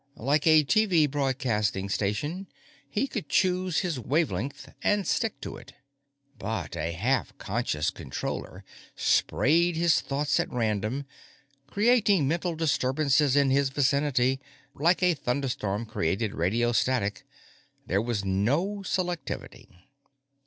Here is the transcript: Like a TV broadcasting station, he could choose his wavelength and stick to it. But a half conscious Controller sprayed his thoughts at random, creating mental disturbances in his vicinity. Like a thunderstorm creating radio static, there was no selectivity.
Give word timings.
Like 0.17 0.47
a 0.47 0.63
TV 0.65 1.07
broadcasting 1.07 1.87
station, 1.87 2.47
he 2.89 3.05
could 3.05 3.29
choose 3.29 3.81
his 3.81 3.99
wavelength 3.99 4.73
and 4.81 5.05
stick 5.05 5.39
to 5.41 5.57
it. 5.57 5.73
But 6.39 6.75
a 6.75 6.91
half 6.93 7.37
conscious 7.37 7.91
Controller 7.91 8.63
sprayed 8.95 9.75
his 9.75 10.01
thoughts 10.01 10.39
at 10.39 10.51
random, 10.51 11.05
creating 11.67 12.27
mental 12.27 12.55
disturbances 12.55 13.35
in 13.35 13.51
his 13.51 13.69
vicinity. 13.69 14.39
Like 14.73 15.03
a 15.03 15.13
thunderstorm 15.13 15.85
creating 15.85 16.33
radio 16.33 16.71
static, 16.71 17.23
there 17.85 18.01
was 18.01 18.25
no 18.25 18.77
selectivity. 18.83 19.83